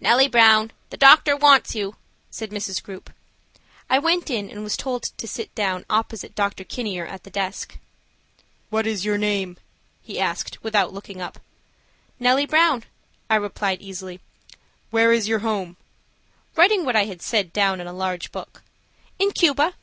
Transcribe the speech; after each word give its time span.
"NELLIE 0.00 0.26
BROWN, 0.26 0.72
the 0.90 0.96
doctor 0.96 1.36
wants 1.36 1.72
you," 1.76 1.94
said 2.32 2.50
Miss 2.50 2.80
Grupe. 2.80 3.10
I 3.88 4.00
went 4.00 4.28
in 4.28 4.50
and 4.50 4.64
was 4.64 4.76
told 4.76 5.04
to 5.04 5.28
sit 5.28 5.54
down 5.54 5.84
opposite 5.88 6.34
Dr. 6.34 6.64
Kinier 6.64 7.06
at 7.06 7.22
the 7.22 7.30
desk. 7.30 7.78
"What 8.70 8.88
is 8.88 9.04
your 9.04 9.18
name?" 9.18 9.56
he 10.02 10.18
asked, 10.18 10.60
without 10.64 10.92
looking 10.92 11.22
up. 11.22 11.38
"Nellie 12.18 12.44
Brown," 12.44 12.82
I 13.30 13.36
replied 13.36 13.80
easily. 13.80 14.18
"Where 14.90 15.12
is 15.12 15.28
your 15.28 15.38
home?" 15.46 15.76
writing 16.56 16.84
what 16.84 16.96
I 16.96 17.04
had 17.04 17.22
said 17.22 17.52
down 17.52 17.80
in 17.80 17.86
a 17.86 17.92
large 17.92 18.32
book. 18.32 18.64
"In 19.20 19.30
Cuba." 19.30 19.74